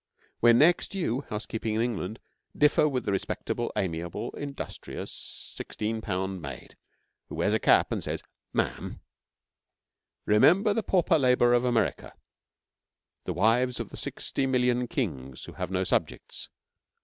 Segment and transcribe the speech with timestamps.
[0.39, 2.19] When next you, housekeeping in England,
[2.57, 5.11] differ with the respectable, amiable, industrious
[5.55, 6.75] sixteen pound maid,
[7.29, 8.99] who wears a cap and says 'Ma'am,'
[10.25, 12.15] remember the pauper labour of America
[13.25, 16.49] the wives of the sixty million kings who have no subjects.